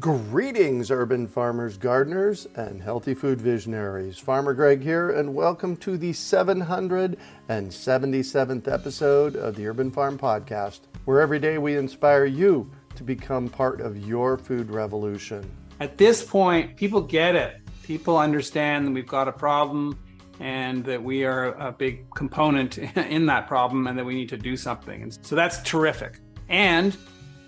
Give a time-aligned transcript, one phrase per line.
[0.00, 4.16] Greetings, urban farmers, gardeners, and healthy food visionaries.
[4.16, 11.20] Farmer Greg here, and welcome to the 777th episode of the Urban Farm Podcast, where
[11.20, 15.44] every day we inspire you to become part of your food revolution.
[15.78, 17.60] At this point, people get it.
[17.82, 19.98] People understand that we've got a problem
[20.40, 24.38] and that we are a big component in that problem and that we need to
[24.38, 25.02] do something.
[25.02, 26.18] And so that's terrific.
[26.48, 26.96] And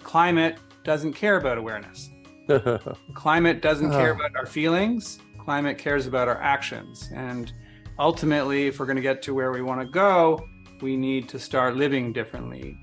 [0.03, 2.11] climate doesn't care about awareness.
[3.15, 4.17] climate doesn't care ah.
[4.17, 5.19] about our feelings.
[5.39, 7.11] Climate cares about our actions.
[7.15, 7.53] And
[7.99, 10.49] ultimately, if we're going to get to where we want to go,
[10.81, 12.77] we need to start living differently.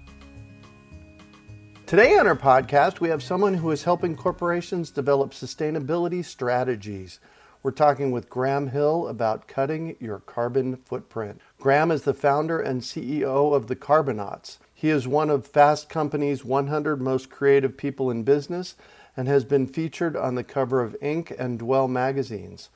[1.85, 7.19] Today on our podcast, we have someone who is helping corporations develop sustainability strategies.
[7.63, 11.41] We're talking with Graham Hill about cutting your carbon footprint.
[11.59, 14.57] Graham is the founder and CEO of the Carbonauts.
[14.73, 18.75] He is one of Fast Company's 100 most creative people in business
[19.21, 21.29] and has been featured on the cover of Inc.
[21.37, 22.69] and Dwell magazines.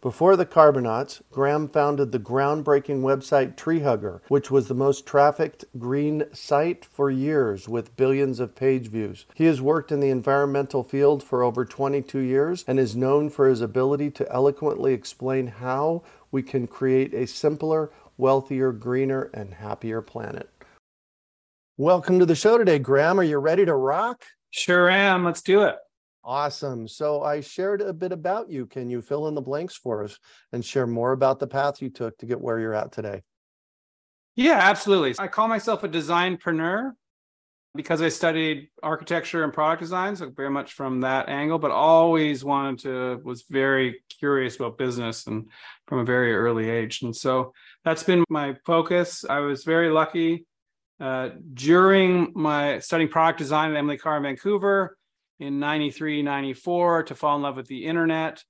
[0.00, 6.24] Before the Carbonauts, Graham founded the groundbreaking website Treehugger, which was the most trafficked green
[6.32, 9.26] site for years with billions of page views.
[9.34, 13.46] He has worked in the environmental field for over 22 years and is known for
[13.46, 20.02] his ability to eloquently explain how we can create a simpler, wealthier, greener, and happier
[20.02, 20.50] planet.
[21.76, 23.20] Welcome to the show today, Graham.
[23.20, 24.24] Are you ready to rock?
[24.50, 25.24] Sure am.
[25.24, 25.76] Let's do it.
[26.26, 26.88] Awesome.
[26.88, 28.64] So I shared a bit about you.
[28.64, 30.18] Can you fill in the blanks for us
[30.52, 33.22] and share more about the path you took to get where you're at today?
[34.34, 35.14] Yeah, absolutely.
[35.18, 36.92] I call myself a designpreneur
[37.74, 42.42] because I studied architecture and product design, so very much from that angle, but always
[42.42, 45.50] wanted to, was very curious about business and
[45.86, 47.02] from a very early age.
[47.02, 47.52] And so
[47.84, 49.26] that's been my focus.
[49.28, 50.46] I was very lucky
[51.00, 54.96] uh, during my studying product design at Emily Carr in Vancouver
[55.40, 58.42] in 93, 94 to fall in love with the internet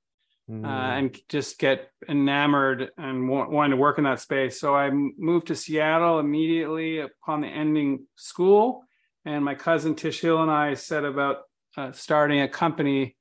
[0.50, 0.64] mm.
[0.64, 4.60] uh, and just get enamored and wa- wanting to work in that space.
[4.60, 8.84] So I moved to Seattle immediately upon the ending school.
[9.25, 11.38] And my cousin Tish Hill and I set about
[11.76, 13.16] uh, starting a company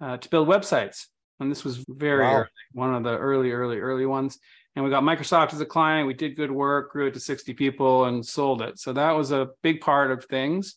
[0.00, 1.06] uh, to build websites.
[1.38, 2.34] And this was very wow.
[2.34, 4.38] early, one of the early, early, early ones.
[4.74, 6.06] And we got Microsoft as a client.
[6.06, 8.78] We did good work, grew it to 60 people, and sold it.
[8.78, 10.76] So that was a big part of things.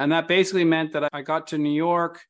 [0.00, 2.22] And that basically meant that I got to New York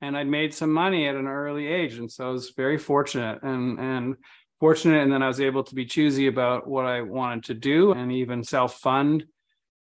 [0.00, 1.98] and I'd made some money at an early age.
[1.98, 4.16] And so I was very fortunate and, and
[4.60, 5.02] fortunate.
[5.02, 8.10] And then I was able to be choosy about what I wanted to do and
[8.10, 9.26] even self fund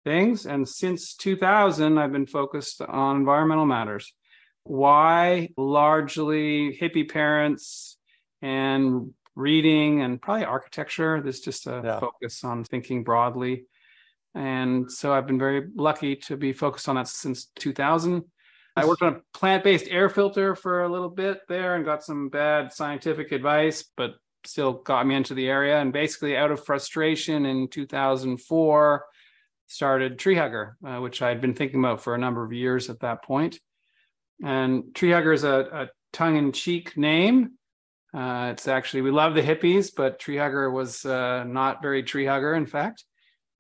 [0.06, 0.46] things.
[0.46, 4.14] And since 2000, I've been focused on environmental matters.
[4.64, 5.50] Why?
[5.58, 7.98] Largely hippie parents
[8.42, 11.20] and reading and probably architecture.
[11.22, 12.00] There's just a yeah.
[12.00, 13.66] focus on thinking broadly.
[14.36, 18.24] And so I've been very lucky to be focused on that since 2000.
[18.76, 22.04] I worked on a plant based air filter for a little bit there and got
[22.04, 25.80] some bad scientific advice, but still got me into the area.
[25.80, 29.06] And basically, out of frustration in 2004,
[29.68, 33.24] started Treehugger, uh, which I'd been thinking about for a number of years at that
[33.24, 33.60] point.
[34.44, 37.52] And Treehugger is a, a tongue in cheek name.
[38.14, 42.54] Uh, it's actually, we love the hippies, but Treehugger was uh, not very tree hugger,
[42.56, 43.04] in fact.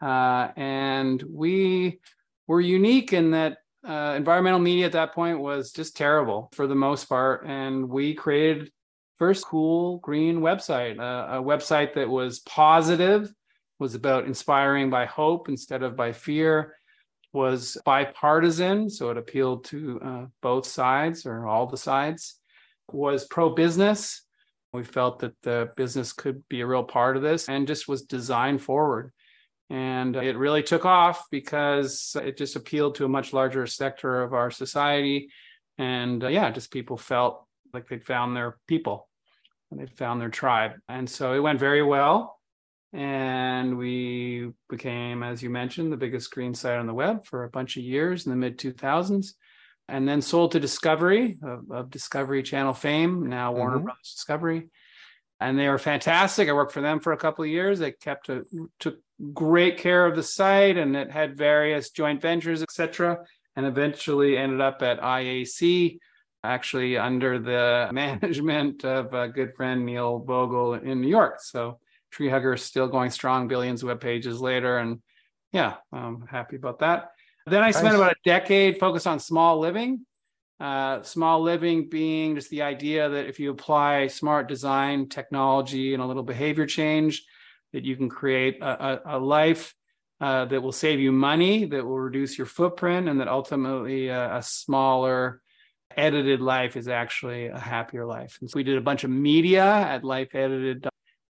[0.04, 2.00] Uh, and we
[2.48, 6.76] were unique in that uh, environmental media at that point was just terrible for the
[6.76, 7.46] most part.
[7.46, 8.70] And we created
[9.18, 13.32] first cool green website, uh, a website that was positive,
[13.80, 16.76] was about inspiring by hope instead of by fear,
[17.32, 22.40] was bipartisan, so it appealed to uh, both sides or all the sides,
[22.92, 24.26] was pro business.
[24.74, 28.02] We felt that the business could be a real part of this and just was
[28.02, 29.14] designed forward.
[29.74, 34.32] And it really took off because it just appealed to a much larger sector of
[34.32, 35.32] our society.
[35.80, 39.10] And uh, yeah, just people felt like they'd found their people
[39.72, 40.74] and they'd found their tribe.
[40.88, 42.40] And so it went very well.
[42.94, 47.50] And we became, as you mentioned, the biggest green site on the web for a
[47.50, 49.30] bunch of years in the mid 2000s.
[49.88, 53.60] And then sold to Discovery of, of Discovery Channel fame, now mm-hmm.
[53.60, 54.70] Warner Brothers Discovery
[55.44, 56.48] and they were fantastic.
[56.48, 57.80] I worked for them for a couple of years.
[57.80, 58.44] They kept a,
[58.80, 58.98] took
[59.34, 63.20] great care of the site, and it had various joint ventures, etc.
[63.56, 66.00] And eventually ended up at IAC,
[66.44, 71.40] actually under the management of a good friend Neil Vogel in New York.
[71.40, 71.80] So
[72.14, 75.02] Treehugger is still going strong, billions of web pages later, and
[75.52, 77.12] yeah, I'm happy about that.
[77.46, 80.06] Then I spent about a decade focused on small living
[80.64, 86.02] uh, small living being just the idea that if you apply smart design, technology, and
[86.02, 87.26] a little behavior change,
[87.74, 89.74] that you can create a, a, a life
[90.22, 94.38] uh, that will save you money, that will reduce your footprint, and that ultimately uh,
[94.38, 95.42] a smaller,
[95.98, 98.38] edited life is actually a happier life.
[98.40, 100.88] And so we did a bunch of media at Life Edited.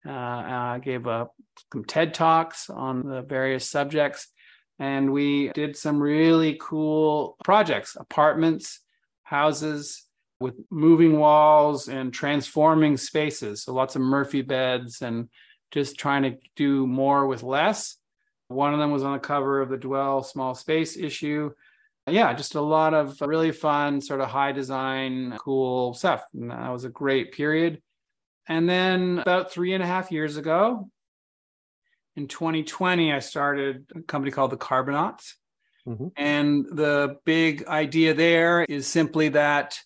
[0.07, 1.29] Uh, uh, gave a,
[1.73, 4.29] some TED Talks on the various subjects.
[4.79, 8.81] And we did some really cool projects, apartments,
[9.25, 10.07] houses
[10.41, 13.63] with moving walls and transforming spaces.
[13.63, 15.29] So lots of Murphy beds and
[15.71, 17.97] just trying to do more with less.
[18.49, 21.53] One of them was on the cover of the Dwell Small Space issue
[22.11, 26.25] yeah, just a lot of really fun, sort of high design, cool stuff.
[26.35, 27.81] And that was a great period.
[28.49, 30.91] And then about three and a half years ago,
[32.17, 35.35] in 2020, I started a company called the Carbonauts.
[35.87, 36.09] Mm-hmm.
[36.17, 39.79] And the big idea there is simply that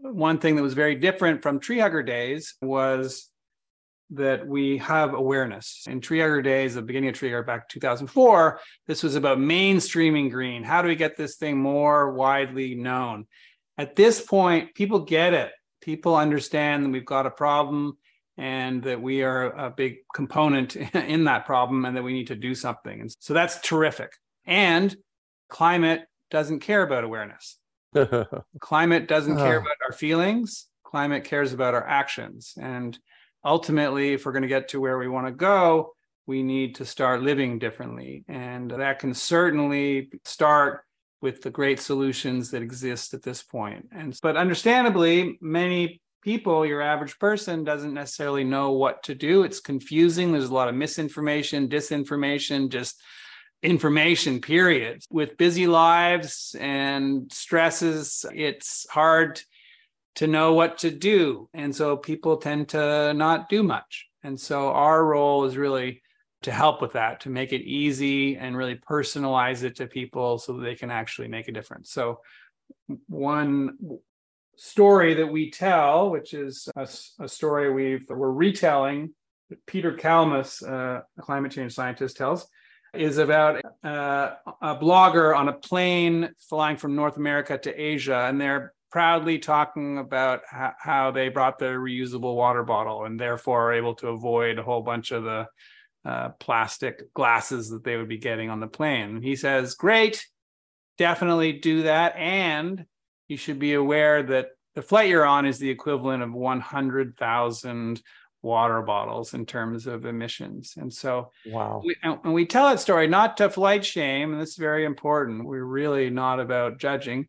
[0.00, 3.28] one thing that was very different from Tree Hugger days was
[4.10, 5.84] that we have awareness.
[5.86, 10.30] In Tree Hugger days, the beginning of Tree Hugger back 2004, this was about mainstreaming
[10.30, 10.62] green.
[10.62, 13.26] How do we get this thing more widely known?
[13.76, 15.52] At this point, people get it.
[15.80, 17.98] People understand that we've got a problem
[18.36, 22.36] and that we are a big component in that problem and that we need to
[22.36, 23.00] do something.
[23.00, 24.12] And so that's terrific.
[24.46, 24.96] And
[25.48, 27.58] climate doesn't care about awareness.
[28.60, 29.62] climate doesn't care ah.
[29.62, 30.66] about our feelings.
[30.84, 32.54] Climate cares about our actions.
[32.60, 32.98] And
[33.44, 35.92] ultimately, if we're going to get to where we want to go,
[36.26, 38.24] we need to start living differently.
[38.28, 40.84] And that can certainly start
[41.20, 43.88] with the great solutions that exist at this point.
[43.92, 49.42] And but understandably, many people, your average person doesn't necessarily know what to do.
[49.42, 50.32] It's confusing.
[50.32, 53.00] There's a lot of misinformation, disinformation, just
[53.62, 55.02] information period.
[55.10, 59.40] With busy lives and stresses, it's hard
[60.18, 61.48] to know what to do.
[61.54, 64.08] And so people tend to not do much.
[64.24, 66.02] And so our role is really
[66.42, 70.54] to help with that, to make it easy and really personalize it to people so
[70.54, 71.92] that they can actually make a difference.
[71.92, 72.20] So,
[73.06, 73.78] one
[74.56, 76.88] story that we tell, which is a,
[77.20, 79.14] a story we've, we're retelling,
[79.66, 82.46] Peter Kalmus, uh, a climate change scientist, tells,
[82.92, 84.30] is about uh,
[84.60, 89.98] a blogger on a plane flying from North America to Asia, and they're proudly talking
[89.98, 90.40] about
[90.78, 94.82] how they brought their reusable water bottle and therefore are able to avoid a whole
[94.82, 95.46] bunch of the
[96.04, 99.20] uh, plastic glasses that they would be getting on the plane.
[99.20, 100.26] he says, Great,
[100.96, 102.16] definitely do that.
[102.16, 102.86] And
[103.28, 108.02] you should be aware that the flight you're on is the equivalent of 100,000
[108.42, 110.74] water bottles in terms of emissions.
[110.76, 111.82] And so, wow.
[111.84, 115.44] We, and we tell that story not to flight shame, and this is very important.
[115.44, 117.26] We're really not about judging,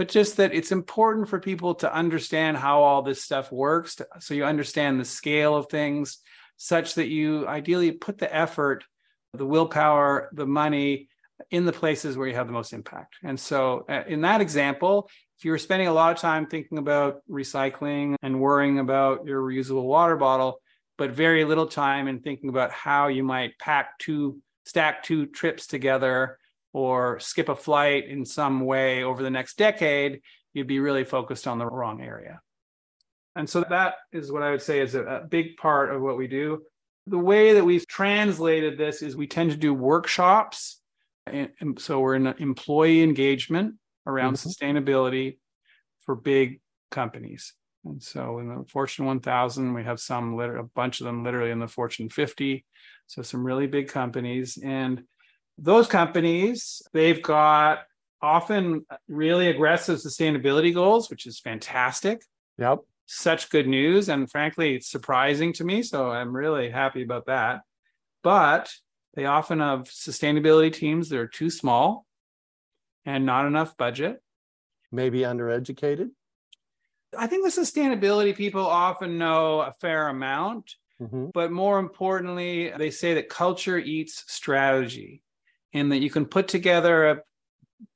[0.00, 4.06] but just that it's important for people to understand how all this stuff works to,
[4.18, 6.20] so you understand the scale of things
[6.56, 8.82] such that you ideally put the effort
[9.34, 11.10] the willpower the money
[11.50, 13.16] in the places where you have the most impact.
[13.22, 16.78] And so uh, in that example if you were spending a lot of time thinking
[16.78, 20.62] about recycling and worrying about your reusable water bottle
[20.96, 25.66] but very little time in thinking about how you might pack two stack two trips
[25.66, 26.38] together
[26.72, 30.20] or skip a flight in some way over the next decade,
[30.52, 32.40] you'd be really focused on the wrong area.
[33.36, 36.16] And so that is what I would say is a, a big part of what
[36.16, 36.62] we do.
[37.06, 40.80] The way that we've translated this is we tend to do workshops.
[41.26, 43.76] And, and so we're in employee engagement
[44.06, 44.48] around mm-hmm.
[44.48, 45.38] sustainability
[46.00, 47.54] for big companies.
[47.84, 51.60] And so in the Fortune 1000, we have some, a bunch of them literally in
[51.60, 52.64] the Fortune 50.
[53.06, 54.58] So some really big companies.
[54.62, 55.04] And
[55.60, 57.80] those companies, they've got
[58.22, 62.22] often really aggressive sustainability goals, which is fantastic.
[62.58, 62.80] Yep.
[63.06, 64.08] Such good news.
[64.08, 65.82] And frankly, it's surprising to me.
[65.82, 67.60] So I'm really happy about that.
[68.22, 68.72] But
[69.14, 72.06] they often have sustainability teams that are too small
[73.04, 74.22] and not enough budget.
[74.92, 76.10] Maybe undereducated.
[77.16, 81.26] I think the sustainability people often know a fair amount, mm-hmm.
[81.34, 85.22] but more importantly, they say that culture eats strategy
[85.72, 87.22] and that you can put together a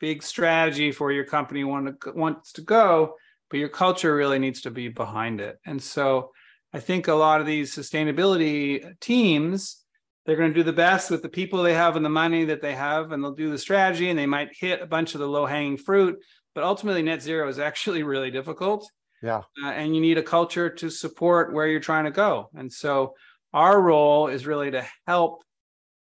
[0.01, 3.17] big strategy for your company want to, wants to go,
[3.51, 5.59] but your culture really needs to be behind it.
[5.67, 6.31] And so
[6.73, 9.83] I think a lot of these sustainability teams,
[10.27, 12.63] they're going to do the best with the people they have and the money that
[12.63, 15.29] they have, and they'll do the strategy and they might hit a bunch of the
[15.29, 16.19] low hanging fruit.
[16.55, 18.89] But ultimately, net zero is actually really difficult.
[19.23, 19.43] Yeah.
[19.63, 22.51] Uh, and you need a culture to support where you're trying to go.
[22.55, 23.15] And so
[23.53, 25.43] our role is really to help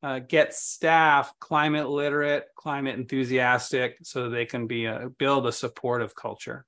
[0.03, 6.15] uh, get staff climate literate, climate enthusiastic, so they can be a, build a supportive
[6.15, 6.65] culture.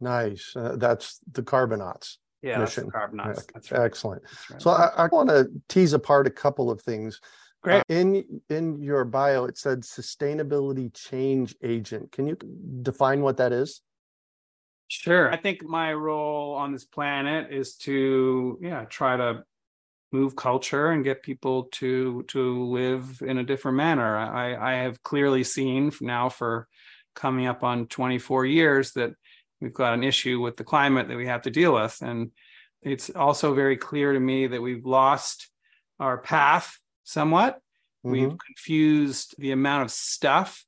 [0.00, 0.54] Nice.
[0.56, 2.16] Uh, that's the Carbonauts.
[2.42, 2.88] Yeah, mission.
[2.92, 3.46] that's Carbonauts.
[3.52, 3.82] That's right.
[3.82, 4.22] Excellent.
[4.22, 4.62] That's right.
[4.62, 7.20] So I, I want to tease apart a couple of things.
[7.62, 7.80] Great.
[7.80, 12.10] Uh, in in your bio, it said sustainability change agent.
[12.12, 12.38] Can you
[12.80, 13.82] define what that is?
[14.88, 15.30] Sure.
[15.30, 19.44] I think my role on this planet is to, yeah, try to
[20.12, 24.16] move culture and get people to to live in a different manner.
[24.16, 26.68] I, I have clearly seen now for
[27.14, 29.12] coming up on 24 years that
[29.60, 31.98] we've got an issue with the climate that we have to deal with.
[32.00, 32.30] And
[32.82, 35.48] it's also very clear to me that we've lost
[35.98, 37.56] our path somewhat.
[38.04, 38.10] Mm-hmm.
[38.10, 40.64] We've confused the amount of stuff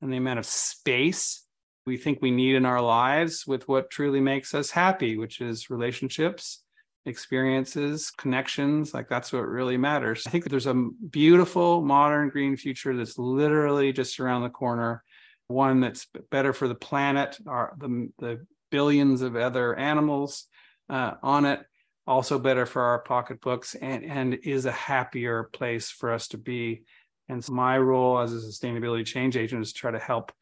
[0.00, 1.44] and the amount of space
[1.86, 5.70] we think we need in our lives with what truly makes us happy, which is
[5.70, 6.62] relationships,
[7.06, 8.92] experiences, connections.
[8.92, 10.26] Like that's what really matters.
[10.26, 15.02] I think there's a beautiful modern green future that's literally just around the corner,
[15.48, 20.46] one that's better for the planet, our, the, the billions of other animals
[20.88, 21.60] uh, on it,
[22.06, 26.82] also better for our pocketbooks, and, and is a happier place for us to be.
[27.28, 30.32] And so my role as a sustainability change agent is to try to help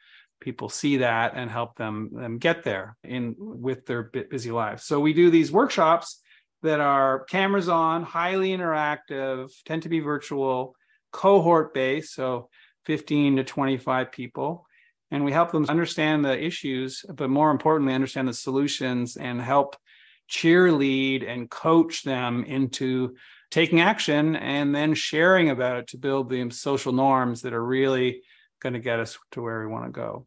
[0.41, 4.85] people see that and help them, them get there in with their busy lives.
[4.85, 6.21] So we do these workshops
[6.63, 10.75] that are cameras on, highly interactive, tend to be virtual,
[11.13, 12.49] cohort based, so
[12.87, 14.67] 15 to 25 people.
[15.11, 19.77] And we help them understand the issues, but more importantly, understand the solutions and help
[20.31, 23.15] cheerlead and coach them into
[23.51, 28.23] taking action and then sharing about it to build the social norms that are really
[28.61, 30.27] going to get us to where we want to go.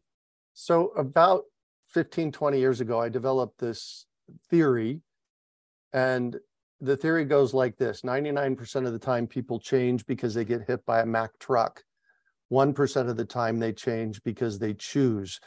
[0.54, 1.44] So, about
[1.92, 4.06] 15, 20 years ago, I developed this
[4.50, 5.02] theory
[5.92, 6.36] and
[6.80, 10.84] the theory goes like this 99% of the time, people change because they get hit
[10.84, 11.82] by a Mack truck.
[12.52, 15.40] 1% of the time, they change because they choose.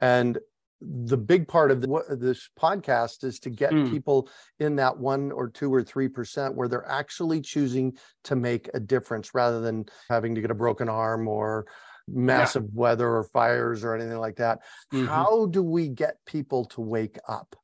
[0.00, 0.38] And
[0.80, 3.90] the big part of the, this podcast is to get mm.
[3.90, 4.28] people
[4.58, 8.80] in that one or two or three percent where they're actually choosing to make a
[8.80, 11.66] difference rather than having to get a broken arm or
[12.08, 12.70] massive yeah.
[12.74, 14.60] weather or fires or anything like that.
[14.92, 15.06] Mm-hmm.
[15.06, 17.54] How do we get people to wake up?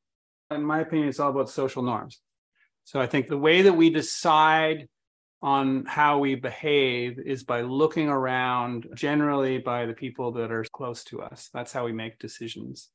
[0.49, 2.21] In my opinion, it's all about social norms.
[2.89, 4.87] So I think the way that we decide
[5.43, 11.03] on how we behave is by looking around, generally by the people that are close
[11.03, 11.51] to us.
[11.53, 12.89] That's how we make decisions.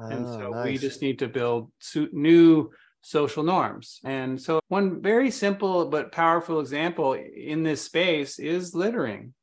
[0.00, 0.64] Oh, and so nice.
[0.64, 1.70] we just need to build
[2.12, 2.70] new
[3.02, 4.00] social norms.
[4.02, 9.34] And so, one very simple but powerful example in this space is littering.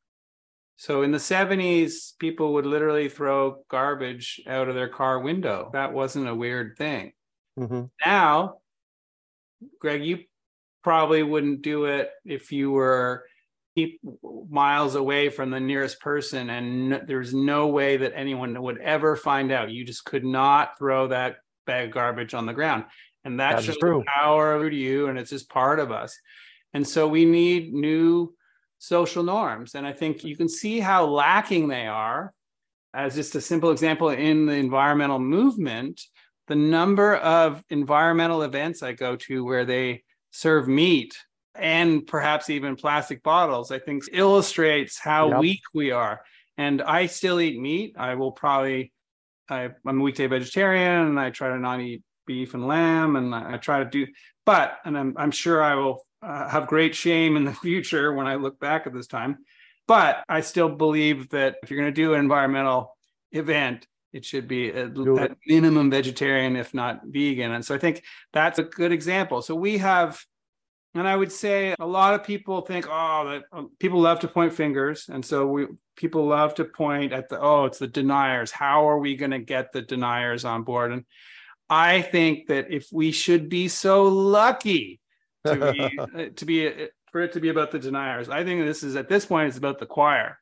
[0.78, 5.70] So, in the 70s, people would literally throw garbage out of their car window.
[5.74, 7.14] That wasn't a weird thing.
[7.60, 7.84] Mm-hmm.
[8.04, 8.61] Now,
[9.80, 10.20] Greg, you
[10.84, 13.26] probably wouldn't do it if you were
[14.50, 19.52] miles away from the nearest person and there's no way that anyone would ever find
[19.52, 19.72] out.
[19.72, 22.86] You just could not throw that bag of garbage on the ground.
[23.24, 26.18] And that, that shows the power of you and it's just part of us.
[26.74, 28.34] And so we need new
[28.80, 29.76] social norms.
[29.76, 32.34] And i think you can see how lacking they are.
[32.94, 36.02] As just a simple example in the environmental movement
[36.52, 41.16] the number of environmental events I go to where they serve meat
[41.56, 45.40] and perhaps even plastic bottles, I think illustrates how yep.
[45.40, 46.20] weak we are.
[46.58, 47.96] And I still eat meat.
[47.98, 48.92] I will probably,
[49.48, 53.34] I, am a weekday vegetarian and I try to not eat beef and lamb and
[53.34, 54.06] I, I try to do,
[54.46, 58.28] but, and I'm, I'm sure I will uh, have great shame in the future when
[58.28, 59.38] I look back at this time.
[59.88, 62.98] But I still believe that if you're going to do an environmental
[63.32, 67.52] event, it should be at, at minimum vegetarian, if not vegan.
[67.52, 68.04] And so I think
[68.34, 69.42] that's a good example.
[69.42, 70.22] So we have,
[70.94, 74.28] and I would say a lot of people think, oh, that um, people love to
[74.28, 78.52] point fingers, and so we people love to point at the oh, it's the deniers.
[78.52, 80.92] How are we going to get the deniers on board?
[80.92, 81.06] And
[81.70, 85.00] I think that if we should be so lucky
[85.46, 88.66] to be uh, to be uh, for it to be about the deniers, I think
[88.66, 90.41] this is at this point it's about the choir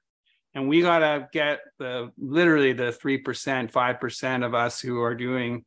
[0.56, 5.65] and we got to get the literally the 3% 5% of us who are doing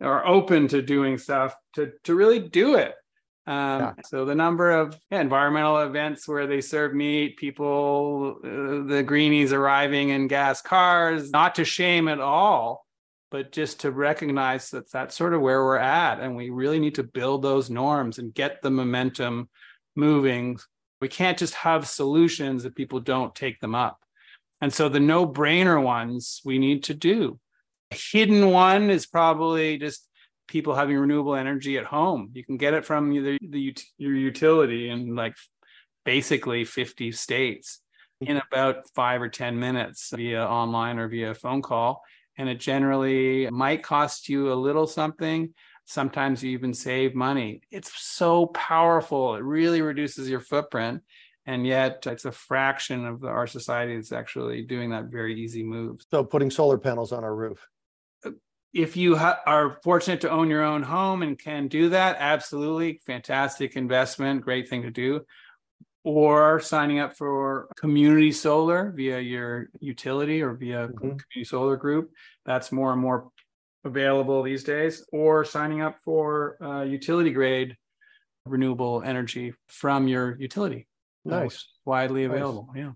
[0.00, 2.94] are open to doing stuff to to really do it.
[3.46, 3.92] Um, yeah.
[4.06, 9.52] so the number of yeah, environmental events where they serve meat people uh, the greenies
[9.52, 12.84] arriving in gas cars not to shame at all
[13.34, 16.20] but just to recognize that that's sort of where we're at.
[16.20, 19.48] And we really need to build those norms and get the momentum
[19.96, 20.56] moving.
[21.00, 24.03] We can't just have solutions if people don't take them up
[24.64, 27.38] and so the no brainer ones we need to do.
[27.90, 30.08] A hidden one is probably just
[30.48, 32.30] people having renewable energy at home.
[32.32, 35.34] You can get it from the, the your utility in like
[36.06, 37.82] basically 50 states
[38.22, 42.00] in about five or 10 minutes via online or via phone call.
[42.38, 45.52] And it generally might cost you a little something.
[45.84, 47.60] Sometimes you even save money.
[47.70, 49.34] It's so powerful.
[49.34, 51.02] It really reduces your footprint
[51.46, 56.00] and yet it's a fraction of our society that's actually doing that very easy move
[56.10, 57.66] so putting solar panels on our roof
[58.74, 63.00] if you ha- are fortunate to own your own home and can do that, absolutely
[63.06, 65.24] fantastic investment, great thing to do.
[66.02, 70.98] Or signing up for community solar via your utility or via mm-hmm.
[70.98, 72.10] community solar group.
[72.44, 73.30] That's more and more
[73.84, 75.06] available these days.
[75.12, 77.76] Or signing up for uh, utility grade
[78.44, 80.86] renewable energy from your utility.
[81.24, 81.66] Nice.
[81.84, 82.68] widely available.
[82.74, 82.84] Nice.
[82.84, 82.92] Yeah.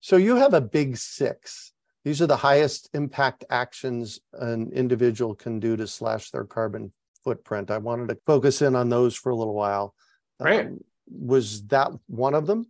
[0.00, 1.72] So you have a big six.
[2.04, 7.70] These are the highest impact actions an individual can do to slash their carbon footprint.
[7.70, 9.94] I wanted to focus in on those for a little while.
[10.40, 10.66] Right.
[10.66, 12.66] Um, was that one of them?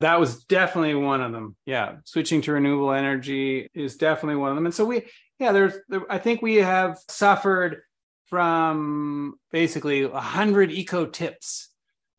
[0.00, 1.54] That was definitely one of them.
[1.64, 1.96] Yeah.
[2.04, 4.66] Switching to renewable energy is definitely one of them.
[4.66, 5.02] And so we,
[5.38, 7.82] yeah, there's, there, I think we have suffered
[8.26, 11.68] from basically a hundred eco tips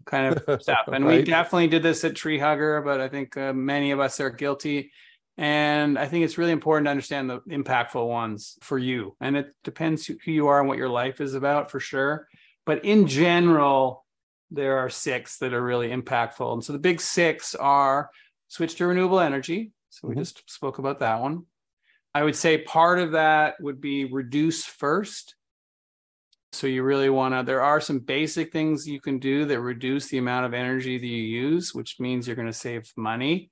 [0.05, 0.87] kind of stuff.
[0.91, 1.19] And right.
[1.19, 4.29] we definitely did this at Tree Hugger, but I think uh, many of us are
[4.29, 4.91] guilty.
[5.37, 9.15] And I think it's really important to understand the impactful ones for you.
[9.19, 12.27] And it depends who you are and what your life is about for sure.
[12.65, 14.05] But in general,
[14.51, 16.53] there are six that are really impactful.
[16.53, 18.11] And so the big six are
[18.47, 19.71] switch to renewable energy.
[19.89, 20.21] So we mm-hmm.
[20.21, 21.45] just spoke about that one.
[22.13, 25.35] I would say part of that would be reduce first.
[26.53, 30.07] So you really want to, there are some basic things you can do that reduce
[30.07, 33.49] the amount of energy that you use, which means you're going to save money,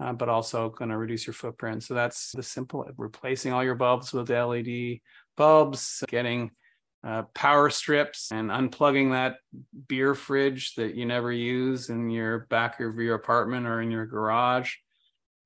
[0.00, 1.82] uh, but also going to reduce your footprint.
[1.82, 5.00] So that's the simple replacing all your bulbs with LED
[5.36, 6.50] bulbs, getting
[7.04, 9.36] uh, power strips and unplugging that
[9.86, 14.06] beer fridge that you never use in your back of your apartment or in your
[14.06, 14.74] garage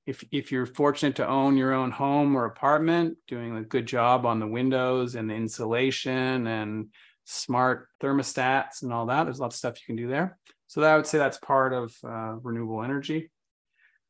[0.07, 4.27] if if you're fortunate to own your own home or apartment, doing a good job
[4.27, 6.89] on the windows and the insulation and
[7.25, 10.39] smart thermostats and all that, there's lots of stuff you can do there.
[10.67, 13.31] So that I would say that's part of uh, renewable energy.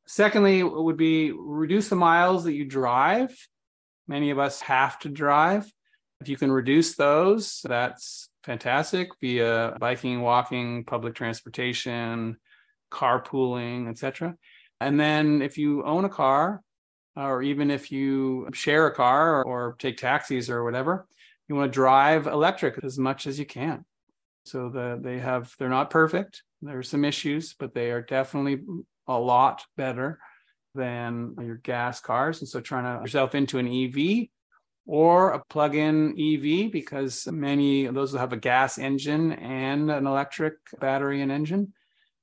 [0.07, 3.37] Secondly, would be reduce the miles that you drive.
[4.09, 5.71] Many of us have to drive.
[6.21, 12.37] If you can reduce those, that's fantastic via biking, walking, public transportation,
[12.91, 14.37] carpooling, etc.
[14.87, 16.63] And then if you own a car,
[17.17, 21.07] or even if you share a car or, or take taxis or whatever,
[21.49, 23.85] you want to drive electric as much as you can.
[24.45, 26.43] So the, they have they're not perfect.
[26.63, 28.61] There's some issues, but they are definitely
[29.07, 30.19] a lot better
[30.75, 32.41] than your gas cars.
[32.41, 34.29] And so trying to yourself into an EV
[34.87, 40.07] or a plug-in EV because many of those will have a gas engine and an
[40.07, 41.73] electric battery and engine.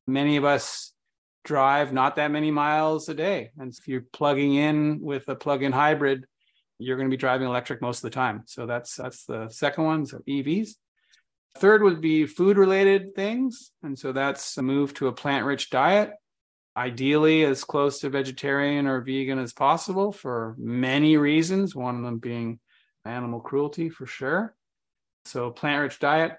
[0.08, 0.94] Many of us
[1.44, 3.52] drive not that many miles a day.
[3.58, 6.26] And if you're plugging in with a plug-in hybrid,
[6.78, 8.44] you're going to be driving electric most of the time.
[8.46, 10.72] So that's that's the second one, so EVs.
[11.58, 13.72] Third would be food related things.
[13.84, 16.12] And so that's a move to a plant rich diet,
[16.78, 22.20] ideally as close to vegetarian or vegan as possible for many reasons, one of them
[22.20, 22.60] being
[23.04, 24.56] animal cruelty for sure.
[25.26, 26.34] So, plant rich diet,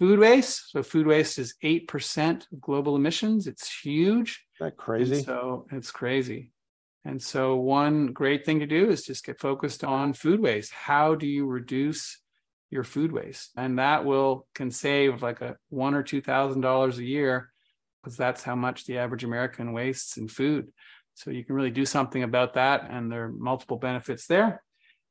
[0.00, 0.72] food waste.
[0.72, 3.46] So food waste is 8% of global emissions.
[3.46, 4.42] It's huge.
[4.58, 5.16] That crazy.
[5.16, 6.52] And so it's crazy.
[7.04, 10.72] And so one great thing to do is just get focused on food waste.
[10.72, 12.18] How do you reduce
[12.70, 13.50] your food waste?
[13.56, 17.52] And that will can save like a one or two thousand dollars a year
[18.02, 20.68] because that's how much the average American wastes in food.
[21.14, 24.62] So you can really do something about that, and there are multiple benefits there.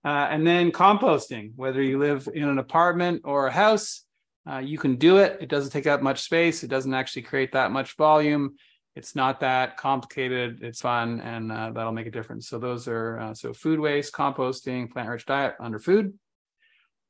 [0.03, 4.05] Uh, and then composting, whether you live in an apartment or a house,
[4.49, 5.37] uh, you can do it.
[5.41, 6.63] It doesn't take up much space.
[6.63, 8.55] It doesn't actually create that much volume.
[8.95, 10.63] It's not that complicated.
[10.63, 12.47] It's fun, and uh, that'll make a difference.
[12.49, 16.17] So those are uh, so food waste, composting, plant-rich diet under food.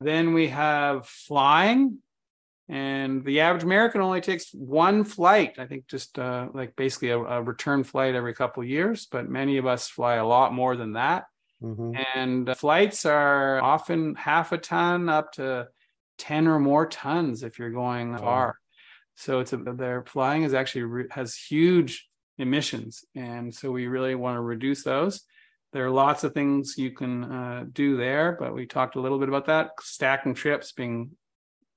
[0.02, 2.00] Then we have flying,
[2.68, 5.56] and the average American only takes one flight.
[5.58, 9.30] I think just uh, like basically a, a, return flight every couple of years, but
[9.30, 11.26] many of us fly a lot more than that.
[11.64, 11.94] Mm-hmm.
[12.16, 15.70] And uh, flights are often half a ton up to
[16.20, 18.58] 10 or more tons if you're going far.
[19.16, 23.04] So it's a, their flying is actually has huge emissions.
[23.16, 25.24] And so we really want to reduce those.
[25.74, 29.20] There are lots of things you can uh, do there, but we talked a little
[29.20, 29.72] bit about that.
[29.82, 31.12] Stacking trips being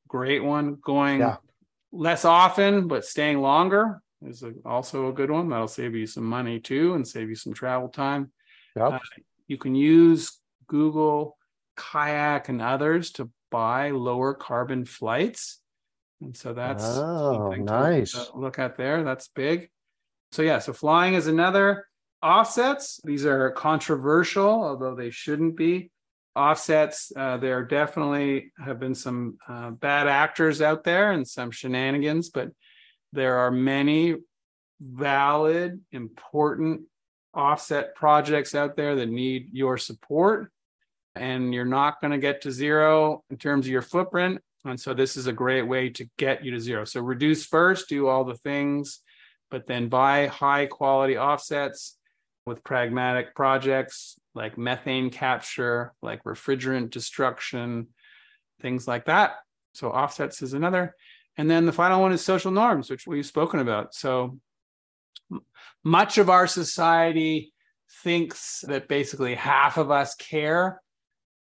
[0.08, 0.76] great one.
[0.82, 1.36] Going yeah.
[1.90, 5.48] less often, but staying longer is a, also a good one.
[5.48, 8.30] That'll save you some money too and save you some travel time.
[8.76, 8.92] Yep.
[8.92, 8.98] Uh,
[9.46, 11.36] you can use Google,
[11.76, 15.60] Kayak, and others to buy lower carbon flights.
[16.20, 18.30] And so that's oh, nice.
[18.34, 19.04] Look at there.
[19.04, 19.70] That's big.
[20.32, 21.86] So yeah, so flying is another
[22.22, 23.00] offsets.
[23.04, 25.90] These are controversial, although they shouldn't be.
[26.34, 32.30] Offsets, uh, there definitely have been some uh, bad actors out there and some shenanigans,
[32.30, 32.48] but
[33.12, 34.16] there are many
[34.80, 36.82] valid, important
[37.34, 40.50] offset projects out there that need your support.
[41.14, 44.40] And you're not going to get to zero in terms of your footprint.
[44.64, 46.84] And so this is a great way to get you to zero.
[46.84, 49.00] So reduce first, do all the things,
[49.50, 51.98] but then buy high quality offsets
[52.46, 57.88] with pragmatic projects like methane capture, like refrigerant destruction,
[58.60, 59.34] things like that.
[59.74, 60.94] So offsets is another.
[61.36, 63.94] And then the final one is social norms, which we've spoken about.
[63.94, 64.38] So
[65.84, 67.52] much of our society
[68.02, 70.80] thinks that basically half of us care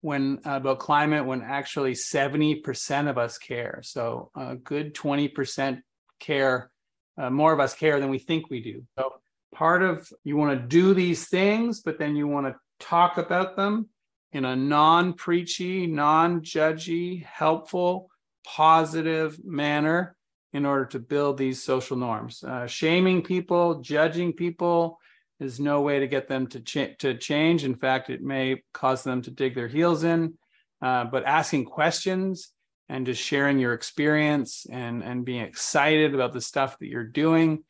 [0.00, 3.80] when uh, about climate when actually 70% of us care.
[3.84, 5.82] So a good 20%
[6.18, 6.70] care
[7.18, 8.82] uh, more of us care than we think we do.
[8.98, 9.14] So
[9.54, 13.56] part of you want to do these things but then you want to talk about
[13.56, 13.88] them
[14.32, 18.08] in a non-preachy non-judgy helpful
[18.44, 20.16] positive manner
[20.52, 22.42] in order to build these social norms.
[22.42, 24.98] Uh, shaming people judging people
[25.40, 27.64] is no way to get them to, ch- to change.
[27.64, 30.34] In fact, it may cause them to dig their heels in.
[30.82, 32.52] Uh, but asking questions
[32.88, 37.62] and just sharing your experience and and being excited about the stuff that you're doing,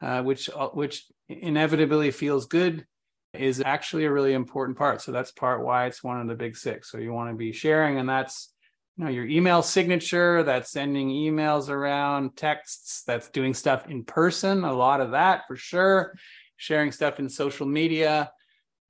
[0.00, 2.86] uh, which uh, which inevitably feels good,
[3.34, 5.00] is actually a really important part.
[5.00, 6.90] So that's part why it's one of the big six.
[6.90, 8.52] So you want to be sharing, and that's
[8.98, 14.64] you know your email signature that's sending emails around texts that's doing stuff in person
[14.64, 16.14] a lot of that for sure
[16.58, 18.30] sharing stuff in social media,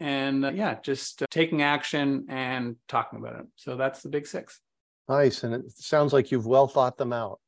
[0.00, 3.46] and uh, yeah, just uh, taking action and talking about it.
[3.54, 4.60] So that's the big six.
[5.08, 5.44] Nice.
[5.44, 7.40] And it sounds like you've well thought them out.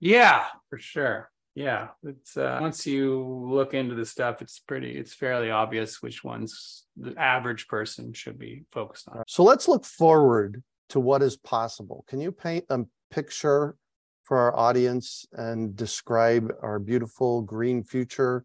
[0.00, 1.30] Yeah, for sure.
[1.54, 1.88] Yeah.
[2.02, 6.84] It's uh, once you look into the stuff, it's pretty, it's fairly obvious which ones
[6.96, 9.22] the average person should be focused on.
[9.26, 12.04] So let's look forward to what is possible.
[12.08, 13.76] Can you paint a picture
[14.24, 18.44] for our audience and describe our beautiful green future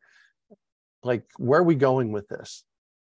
[1.04, 2.64] like where are we going with this?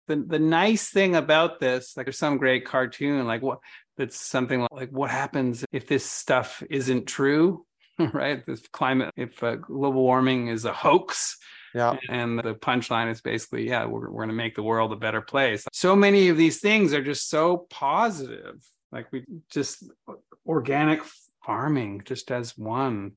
[0.07, 3.59] The the nice thing about this like there's some great cartoon like what
[3.97, 7.65] that's something like, like what happens if this stuff isn't true
[8.13, 8.45] right?
[8.45, 11.37] This climate if uh, global warming is a hoax.
[11.75, 11.97] Yeah.
[12.09, 15.21] And the punchline is basically yeah we're, we're going to make the world a better
[15.21, 15.65] place.
[15.73, 18.55] So many of these things are just so positive.
[18.91, 19.83] Like we just
[20.47, 21.01] organic
[21.45, 23.13] farming just as one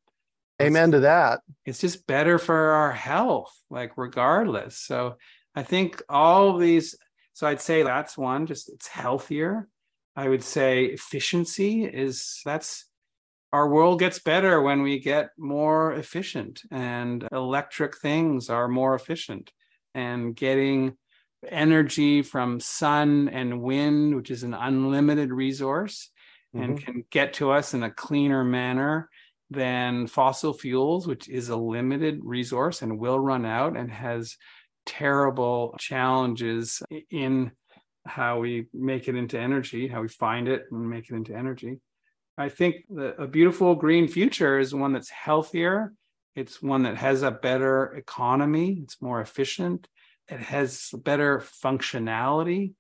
[0.66, 1.40] Amen to that.
[1.64, 4.79] It's just better for our health, like regardless.
[4.79, 5.16] So
[5.55, 6.96] I think all these,
[7.33, 9.68] so I'd say that's one, just it's healthier.
[10.16, 12.87] I would say efficiency is that's
[13.53, 19.51] our world gets better when we get more efficient and electric things are more efficient
[19.94, 20.96] and getting
[21.46, 26.11] energy from sun and wind which is an unlimited resource
[26.55, 26.64] mm-hmm.
[26.64, 29.09] and can get to us in a cleaner manner
[29.53, 34.37] than fossil fuels, which is a limited resource and will run out and has
[34.87, 37.53] terrible challenges in
[38.05, 41.79] how we make it into energy, how we find it and make it into energy.
[42.37, 45.93] I think the, a beautiful green future is one that's healthier.
[46.35, 48.81] It's one that has a better economy.
[48.83, 49.87] It's more efficient.
[50.29, 52.73] It has better functionality.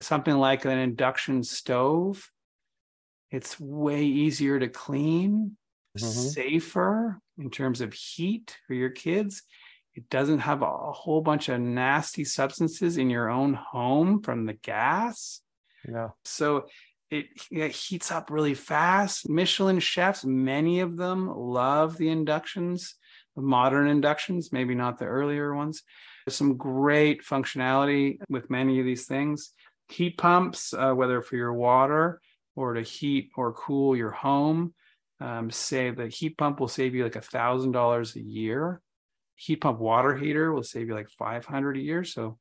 [0.00, 2.30] Something like an induction stove.
[3.30, 5.56] It's way easier to clean
[5.96, 6.06] mm-hmm.
[6.06, 9.42] safer in terms of heat for your kids.
[9.94, 14.52] It doesn't have a whole bunch of nasty substances in your own home from the
[14.52, 15.40] gas.
[15.88, 16.08] Yeah.
[16.24, 16.66] So
[17.10, 19.28] it, it heats up really fast.
[19.28, 22.94] Michelin chefs, many of them love the inductions,
[23.34, 25.82] the modern inductions, maybe not the earlier ones.
[26.24, 29.52] There's some great functionality with many of these things.
[29.88, 32.20] Heat pumps, uh, whether for your water
[32.54, 34.74] or to heat or cool your home,
[35.20, 38.80] um, say the heat pump will save you like a thousand dollars a year.
[39.36, 42.04] Heat pump water heater will save you like five hundred a year.
[42.04, 42.38] So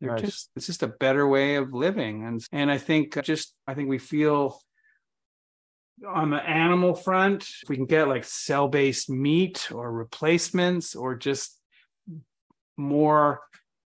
[0.00, 0.22] they're nice.
[0.22, 3.88] just it's just a better way of living, and and I think just I think
[3.88, 4.60] we feel
[6.06, 11.14] on the animal front, if we can get like cell based meat or replacements or
[11.14, 11.60] just
[12.76, 13.40] more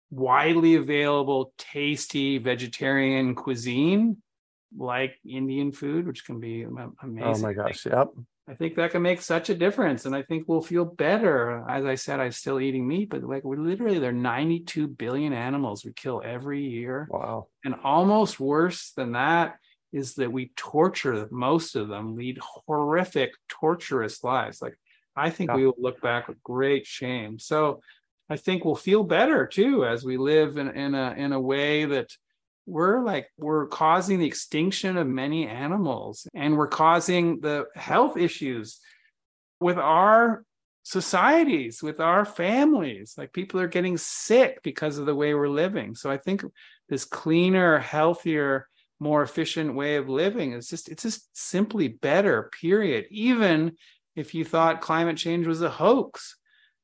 [0.10, 4.18] widely available, tasty vegetarian cuisine,
[4.76, 7.24] like Indian food, which can be amazing.
[7.24, 7.86] Oh my gosh.
[7.86, 8.08] Yep.
[8.50, 10.06] I think that can make such a difference.
[10.06, 11.64] And I think we'll feel better.
[11.70, 15.34] As I said, I'm still eating meat, but like we're literally there are 92 billion
[15.34, 17.08] animals we kill every year.
[17.12, 17.48] Wow.
[17.64, 19.58] And almost worse than that
[19.94, 24.64] is that we torture most of them, lead horrific, torturous lives.
[24.64, 24.80] Like
[25.16, 25.56] I think yeah.
[25.58, 27.38] we will look back with great shame.
[27.38, 27.82] So
[28.32, 31.86] I think we'll feel better too as we live in, in a in a way
[31.86, 32.10] that
[32.70, 38.80] we're like we're causing the extinction of many animals and we're causing the health issues
[39.60, 40.44] with our
[40.84, 45.94] societies with our families like people are getting sick because of the way we're living
[45.94, 46.44] so i think
[46.88, 48.68] this cleaner healthier
[49.00, 50.54] more efficient way of living.
[50.54, 53.06] It's just it's just simply better, period.
[53.10, 53.78] Even
[54.16, 56.36] if you thought climate change was a hoax,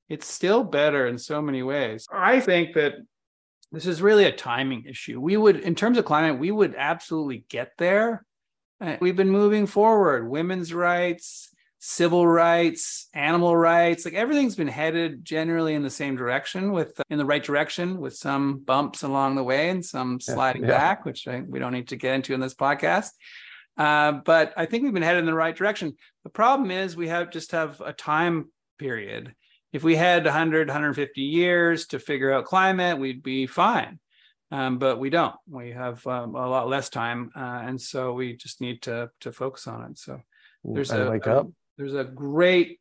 [0.07, 2.05] it's still better in so many ways.
[2.11, 2.93] I think that
[3.71, 5.19] this is really a timing issue.
[5.19, 8.25] We would, in terms of climate, we would absolutely get there.
[8.80, 10.30] Uh, we've been moving forward.
[10.30, 11.49] Women's rights,
[11.80, 17.17] civil rights, animal rights, like everything's been headed generally in the same direction with in
[17.17, 20.78] the right direction with some bumps along the way and some sliding yeah, yeah.
[20.78, 23.10] back, which I, we don't need to get into in this podcast.
[23.78, 25.95] Uh, but I think we've been headed in the right direction.
[26.23, 29.36] The problem is we have just have a time period
[29.75, 33.99] if we had 100 150 years to figure out climate we'd be fine.
[34.51, 35.35] Um, but we don't.
[35.49, 39.33] We have um, a lot less time uh, and so we just need to to
[39.33, 39.99] focus on it.
[39.99, 40.21] So
[40.63, 41.47] there's a, wake a, up.
[41.77, 42.79] there's a great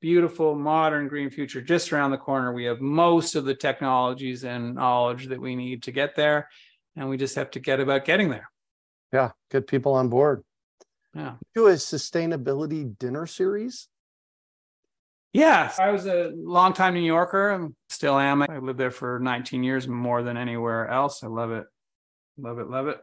[0.00, 2.52] beautiful modern green future just around the corner.
[2.52, 6.50] We have most of the technologies and knowledge that we need to get there
[6.96, 8.50] and we just have to get about getting there.
[9.10, 10.44] Yeah get people on board.
[11.14, 11.36] Yeah.
[11.54, 13.88] Do a sustainability dinner series
[15.36, 17.52] yeah, I was a long-time New Yorker.
[17.52, 18.42] I still am.
[18.42, 21.22] I lived there for 19 years, more than anywhere else.
[21.22, 21.66] I love it,
[22.38, 22.98] love it, love it.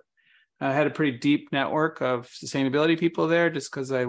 [0.60, 4.08] I had a pretty deep network of sustainability people there, just because I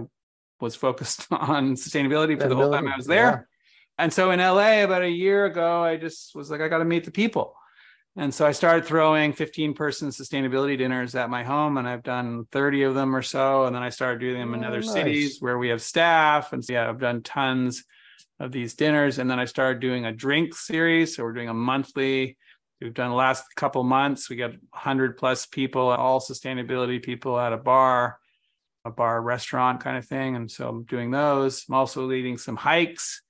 [0.60, 3.24] was focused on sustainability for the whole time I was there.
[3.98, 4.04] Yeah.
[4.04, 6.84] And so in LA, about a year ago, I just was like, I got to
[6.84, 7.54] meet the people.
[8.16, 12.46] And so I started throwing 15 person sustainability dinners at my home, and I've done
[12.52, 13.64] 30 of them or so.
[13.64, 14.92] And then I started doing them in oh, other nice.
[14.92, 16.52] cities where we have staff.
[16.52, 17.84] And so, yeah, I've done tons
[18.40, 19.18] of these dinners.
[19.18, 21.16] And then I started doing a drink series.
[21.16, 22.36] So we're doing a monthly.
[22.80, 24.28] We've done the last couple months.
[24.28, 28.18] We got 100 plus people, all sustainability people at a bar,
[28.84, 30.36] a bar restaurant kind of thing.
[30.36, 31.64] And so I'm doing those.
[31.68, 33.22] I'm also leading some hikes,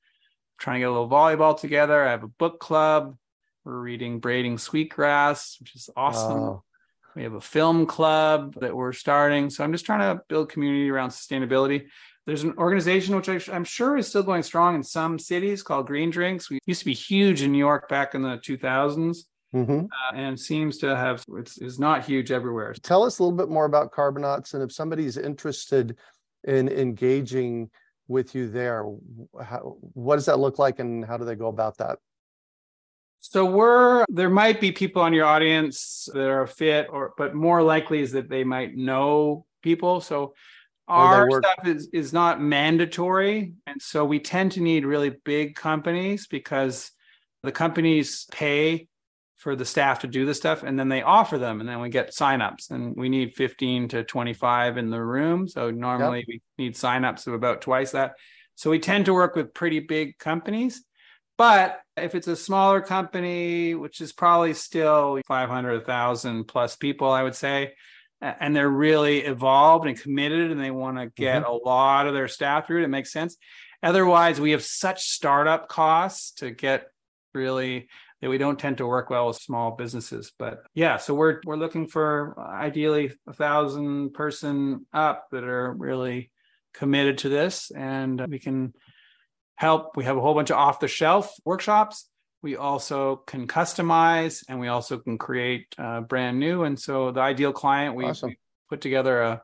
[0.59, 2.05] trying to get a little volleyball together.
[2.05, 3.17] I have a book club.
[3.65, 6.61] We're reading Braiding Sweetgrass, which is awesome.
[7.15, 9.49] We have a film club that we're starting.
[9.51, 11.87] So I'm just trying to build community around sustainability.
[12.27, 15.87] There's an organization which I, am sure is still going strong in some cities called
[15.87, 16.49] Green Drinks.
[16.49, 19.19] We used to be huge in New York back in the 2000s.
[19.55, 19.85] Mm-hmm.
[19.85, 22.75] Uh, and seems to have it's is not huge everywhere.
[22.83, 25.97] Tell us a little bit more about Carbonauts, and if somebody's interested
[26.43, 27.71] in engaging
[28.09, 28.85] with you there,
[29.41, 32.01] how, what does that look like, and how do they go about that?
[33.21, 37.63] So we're there might be people on your audience that are fit, or but more
[37.63, 40.01] likely is that they might know people.
[40.01, 40.35] So
[40.89, 43.55] our stuff is, is not mandatory.
[43.67, 46.91] And so we tend to need really big companies because
[47.43, 48.89] the companies pay
[49.37, 51.91] for the staff to do the stuff and then they offer them and then we
[51.91, 55.47] get signups and we need 15 to 25 in the room.
[55.47, 56.29] So normally yep.
[56.29, 58.15] we need signups of about twice that.
[58.55, 60.83] So we tend to work with pretty big companies.
[61.37, 67.35] But if it's a smaller company, which is probably still 500,000 plus people, I would
[67.35, 67.75] say,
[68.25, 71.53] and they're really evolved and committed and they want to get mm-hmm.
[71.53, 72.85] a lot of their staff through it.
[72.85, 73.37] It makes sense.
[73.83, 76.87] Otherwise, we have such startup costs to get
[77.35, 77.89] really
[78.23, 80.33] that we don't tend to work well with small businesses.
[80.39, 86.31] But yeah, so we're we're looking for ideally a thousand person up that are really
[86.73, 88.73] committed to this, and we can
[89.57, 89.97] help.
[89.97, 92.09] We have a whole bunch of off the shelf workshops
[92.45, 96.65] we also can customize and we also can create uh, brand new.
[96.65, 98.29] And so the ideal client, we, awesome.
[98.29, 99.43] we put together a,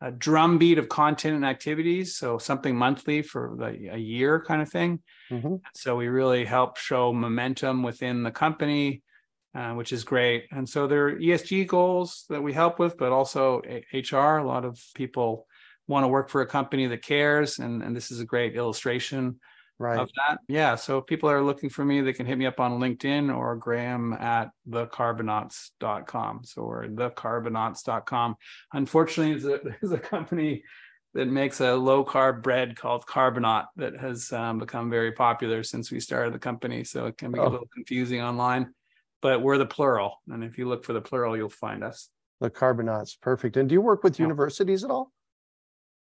[0.00, 2.16] a drumbeat of content and activities.
[2.16, 4.98] So something monthly for the, a year kind of thing.
[5.30, 5.56] Mm-hmm.
[5.76, 9.04] So we really help show momentum within the company,
[9.54, 10.46] uh, which is great.
[10.50, 14.38] And so there are ESG goals that we help with, but also HR.
[14.38, 15.46] A lot of people
[15.86, 17.60] want to work for a company that cares.
[17.60, 19.38] And, and this is a great illustration
[19.80, 19.98] right.
[19.98, 20.38] of that.
[20.46, 20.76] Yeah.
[20.76, 23.56] So if people are looking for me, they can hit me up on LinkedIn or
[23.56, 26.42] Graham at thecarbonauts.com.
[26.44, 28.36] So we're thecarbonauts.com.
[28.72, 30.62] Unfortunately, there's a, there's a company
[31.14, 35.90] that makes a low carb bread called Carbonaut that has um, become very popular since
[35.90, 36.84] we started the company.
[36.84, 37.48] So it can be oh.
[37.48, 38.72] a little confusing online,
[39.22, 40.20] but we're the plural.
[40.28, 42.10] And if you look for the plural, you'll find us.
[42.40, 43.20] The Carbonauts.
[43.20, 43.56] Perfect.
[43.56, 44.24] And do you work with yeah.
[44.24, 45.10] universities at all?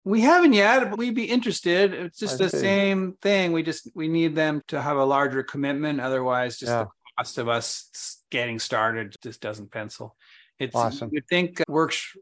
[0.08, 1.92] We haven't yet, but we'd be interested.
[1.92, 2.58] It's just I the see.
[2.60, 3.52] same thing.
[3.52, 6.00] We just we need them to have a larger commitment.
[6.00, 6.84] Otherwise, just yeah.
[6.84, 10.16] the cost of us getting started just doesn't pencil.
[10.58, 11.10] It's awesome.
[11.12, 12.16] You'd think works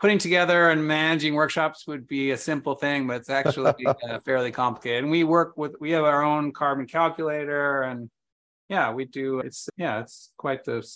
[0.00, 4.52] putting together and managing workshops would be a simple thing, but it's actually uh, fairly
[4.52, 5.02] complicated.
[5.02, 8.08] And we work with we have our own carbon calculator, and
[8.68, 9.40] yeah, we do.
[9.40, 10.88] It's yeah, it's quite the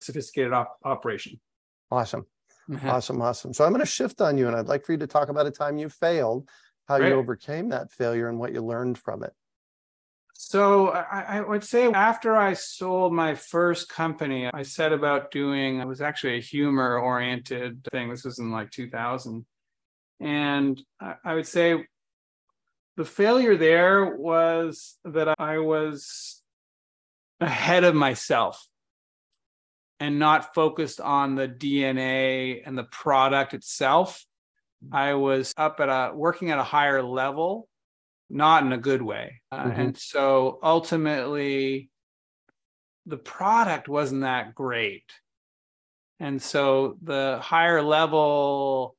[0.00, 1.40] sophisticated op- operation.
[1.90, 2.26] Awesome.
[2.70, 2.88] Mm-hmm.
[2.88, 3.52] Awesome, awesome.
[3.54, 5.46] So I'm going to shift on you, and I'd like for you to talk about
[5.46, 6.48] a time you failed,
[6.86, 9.32] how you overcame that failure, and what you learned from it.
[10.40, 15.80] So I, I, would say after I sold my first company, I set about doing,
[15.80, 18.08] it was actually a humor oriented thing.
[18.08, 19.44] This was in like 2000.
[20.20, 21.84] And I, I would say
[22.96, 26.40] the failure there was that I was
[27.40, 28.64] ahead of myself
[30.00, 34.24] and not focused on the DNA and the product itself.
[34.92, 37.68] I was up at a working at a higher level
[38.30, 39.40] not in a good way.
[39.50, 39.80] Uh, mm-hmm.
[39.80, 41.90] And so ultimately,
[43.06, 45.04] the product wasn't that great.
[46.20, 48.96] And so the higher level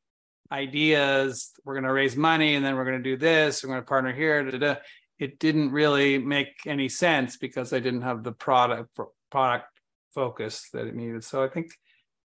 [0.51, 3.81] ideas, we're going to raise money and then we're going to do this, we're going
[3.81, 4.75] to partner here, da, da,
[5.19, 8.97] it didn't really make any sense because I didn't have the product
[9.29, 9.65] product
[10.13, 11.23] focus that it needed.
[11.23, 11.71] So I think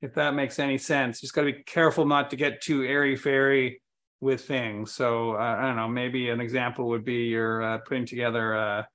[0.02, 3.16] if that makes any sense, just got to be careful not to get too airy
[3.16, 3.82] fairy
[4.20, 4.92] with things.
[4.92, 8.88] So uh, I don't know, maybe an example would be you're uh, putting together a,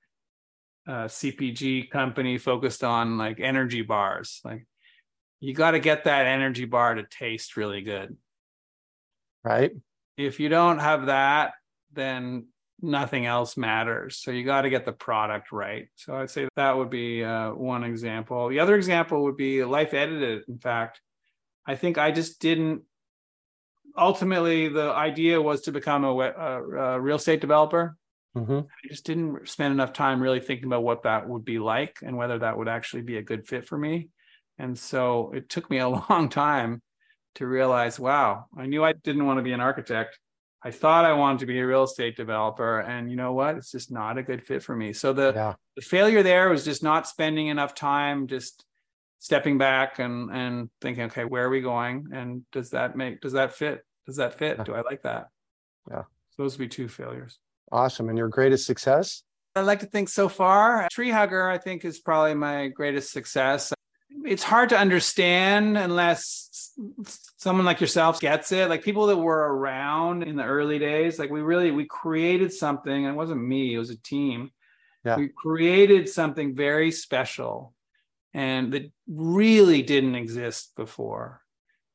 [0.87, 4.41] a, CPG company focused on like energy bars.
[4.43, 4.65] Like
[5.39, 8.17] you got to get that energy bar to taste really good.
[9.43, 9.71] Right.
[10.17, 11.53] If you don't have that,
[11.93, 12.47] then
[12.81, 14.17] nothing else matters.
[14.17, 15.87] So you got to get the product right.
[15.95, 18.49] So I'd say that would be uh, one example.
[18.49, 20.41] The other example would be LifeEdited.
[20.47, 21.01] In fact,
[21.65, 22.83] I think I just didn't
[23.97, 27.97] ultimately the idea was to become a, a, a real estate developer.
[28.35, 28.59] Mm-hmm.
[28.59, 32.15] I just didn't spend enough time really thinking about what that would be like and
[32.15, 34.09] whether that would actually be a good fit for me.
[34.57, 36.81] And so it took me a long time
[37.35, 40.19] to realize, wow, I knew I didn't want to be an architect.
[40.61, 43.55] I thought I wanted to be a real estate developer, and you know what?
[43.55, 44.93] It's just not a good fit for me.
[44.93, 45.53] So the yeah.
[45.75, 48.65] the failure there was just not spending enough time just
[49.19, 52.09] stepping back and and thinking, okay, where are we going?
[52.11, 53.85] And does that make does that fit?
[54.05, 54.57] Does that fit?
[54.57, 54.63] Yeah.
[54.63, 55.27] Do I like that?
[55.89, 56.03] Yeah.
[56.31, 57.39] So those would be two failures.
[57.71, 58.09] Awesome.
[58.09, 59.23] And your greatest success?
[59.55, 60.87] I like to think so far.
[60.93, 63.73] TreeHugger, I think, is probably my greatest success.
[64.25, 66.71] It's hard to understand unless
[67.37, 68.69] someone like yourself gets it.
[68.69, 73.05] Like people that were around in the early days, like we really we created something,
[73.05, 74.51] and it wasn't me, it was a team.
[75.05, 75.15] Yeah.
[75.15, 77.73] We created something very special
[78.33, 81.41] and that really didn't exist before.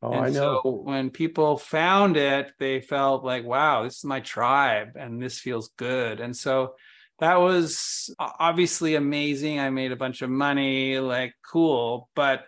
[0.03, 0.61] Oh, and I know.
[0.62, 5.38] So when people found it, they felt like, wow, this is my tribe and this
[5.38, 6.20] feels good.
[6.20, 6.74] And so
[7.18, 9.61] that was obviously amazing.
[9.61, 12.44] I made a bunch of money, like cool, but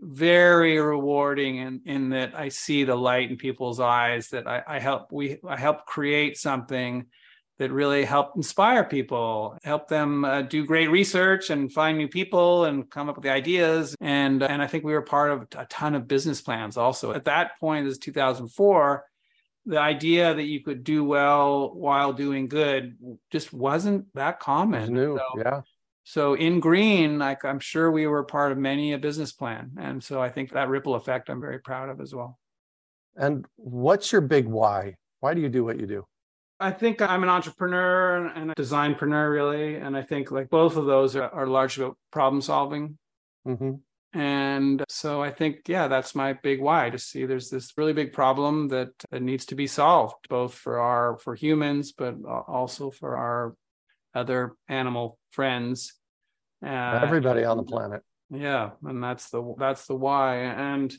[0.00, 4.78] very rewarding in, in that I see the light in people's eyes that I, I
[4.78, 7.06] help we I help create something
[7.58, 12.66] that really help inspire people, help them uh, do great research and find new people
[12.66, 13.96] and come up with the ideas.
[14.00, 17.12] And and I think we were part of a ton of business plans also.
[17.12, 19.04] At that point, this is 2004.
[19.66, 22.96] The idea that you could do well while doing good
[23.30, 24.94] just wasn't that common.
[24.94, 25.60] New, so, yeah.
[26.04, 30.02] So in green, like I'm sure we were part of many a business plan, and
[30.02, 32.38] so I think that ripple effect I'm very proud of as well.
[33.14, 34.94] And what's your big why?
[35.20, 36.06] Why do you do what you do?
[36.60, 39.76] I think I'm an entrepreneur and a designpreneur, really.
[39.76, 42.98] And I think like both of those are, are largely about problem solving.
[43.46, 43.74] Mm-hmm.
[44.14, 48.12] And so I think, yeah, that's my big why to see there's this really big
[48.12, 53.16] problem that, that needs to be solved, both for our for humans, but also for
[53.16, 53.54] our
[54.14, 55.92] other animal friends.
[56.64, 58.02] Uh, Everybody on the planet.
[58.30, 60.38] Yeah, and that's the that's the why.
[60.38, 60.94] And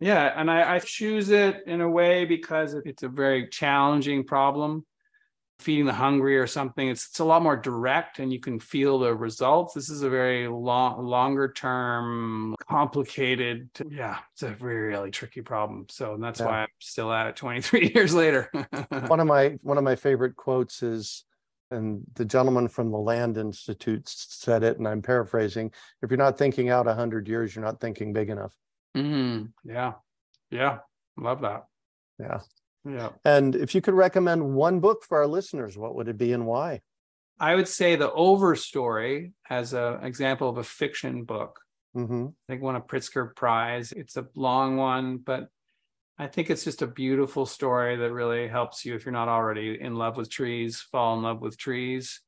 [0.00, 4.84] yeah, and I, I choose it in a way because it's a very challenging problem.
[5.62, 8.98] Feeding the hungry or something, it's, it's a lot more direct and you can feel
[8.98, 9.74] the results.
[9.74, 13.70] This is a very long, longer term, complicated.
[13.88, 15.86] Yeah, it's a very, really tricky problem.
[15.88, 16.46] So that's yeah.
[16.46, 18.50] why I'm still at it 23 years later.
[19.06, 21.24] one of my one of my favorite quotes is
[21.70, 25.72] and the gentleman from the Land Institute said it, and I'm paraphrasing.
[26.02, 28.54] If you're not thinking out 100 years, you're not thinking big enough.
[28.94, 29.94] Mm, yeah.
[30.50, 30.78] Yeah.
[31.16, 31.64] Love that.
[32.18, 32.40] Yeah.
[32.84, 33.10] Yeah.
[33.24, 36.46] And if you could recommend one book for our listeners, what would it be and
[36.46, 36.80] why?
[37.38, 41.60] I would say The Overstory as an example of a fiction book.
[41.96, 42.26] Mm-hmm.
[42.26, 43.92] I think won a Pritzker Prize.
[43.92, 45.48] It's a long one, but
[46.18, 49.78] I think it's just a beautiful story that really helps you if you're not already
[49.80, 52.20] in love with trees, fall in love with trees.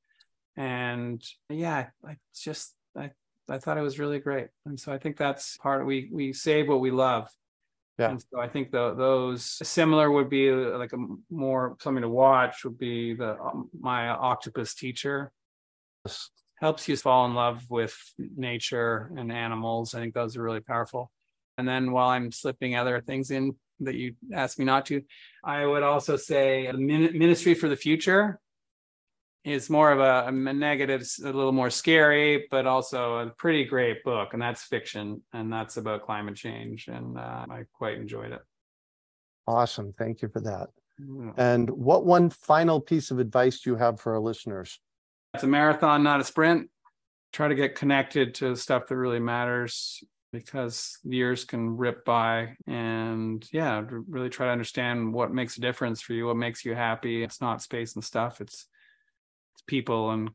[0.56, 3.10] And yeah, I just I
[3.48, 4.48] I thought it was really great.
[4.66, 7.28] And so I think that's part we we save what we love.
[7.98, 8.10] Yeah.
[8.10, 10.98] And so I think the, those similar would be like a
[11.30, 15.32] more something to watch would be the um, my octopus teacher.
[16.04, 16.30] Yes.
[16.56, 19.94] Helps you fall in love with nature and animals.
[19.94, 21.10] I think those are really powerful.
[21.58, 25.02] And then while I'm slipping other things in that you asked me not to,
[25.44, 28.40] I would also say Ministry for the Future
[29.44, 34.02] is more of a, a negative, a little more scary, but also a pretty great
[34.02, 34.32] book.
[34.32, 35.22] And that's fiction.
[35.32, 36.88] And that's about climate change.
[36.88, 38.40] And uh, I quite enjoyed it.
[39.46, 39.92] Awesome.
[39.98, 40.68] Thank you for that.
[40.98, 41.32] Yeah.
[41.36, 44.80] And what one final piece of advice do you have for our listeners?
[45.34, 46.70] It's a marathon, not a sprint.
[47.32, 53.48] Try to get connected to stuff that really matters because years can rip by and
[53.52, 57.22] yeah really try to understand what makes a difference for you what makes you happy
[57.22, 58.66] it's not space and stuff it's it's
[59.66, 60.30] people and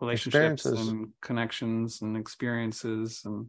[0.00, 3.46] relationships and connections and experiences and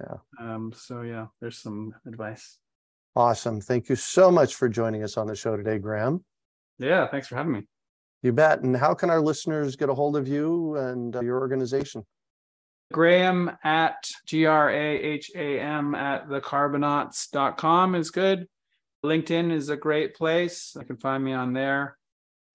[0.00, 0.16] yeah.
[0.38, 2.58] um so yeah there's some advice.
[3.14, 3.62] Awesome.
[3.62, 6.24] Thank you so much for joining us on the show today graham.
[6.78, 7.62] Yeah thanks for having me.
[8.22, 8.62] You bet.
[8.62, 12.04] And how can our listeners get a hold of you and uh, your organization?
[12.92, 18.46] Graham at g-r-a-h-a-m at thecarbonauts.com is good.
[19.04, 20.72] Linkedin is a great place.
[20.76, 21.96] You can find me on there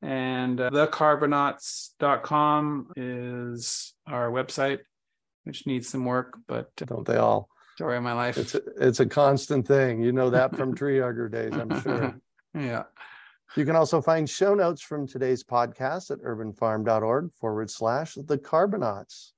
[0.02, 4.80] and uh, thecarbonauts.com is our website,
[5.44, 7.50] which needs some work, but uh, don't they all?
[7.76, 8.38] Story of my life.
[8.38, 10.02] It's a, it's a constant thing.
[10.02, 12.20] You know that from TreeHugger days, I'm sure.
[12.54, 12.84] yeah.
[13.56, 19.32] You can also find show notes from today's podcast at urbanfarm.org forward slash the Carbonauts.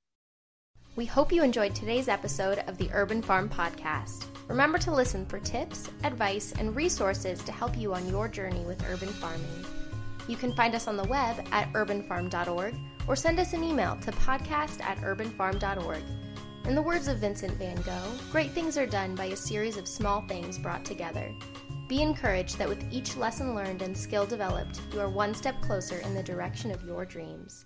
[0.95, 4.25] We hope you enjoyed today's episode of the Urban Farm Podcast.
[4.47, 8.83] Remember to listen for tips, advice, and resources to help you on your journey with
[8.87, 9.65] urban farming.
[10.27, 12.75] You can find us on the web at urbanfarm.org
[13.07, 16.03] or send us an email to podcast at urbanfarm.org.
[16.65, 19.87] In the words of Vincent van Gogh, great things are done by a series of
[19.87, 21.29] small things brought together.
[21.89, 25.97] Be encouraged that with each lesson learned and skill developed, you are one step closer
[25.97, 27.65] in the direction of your dreams.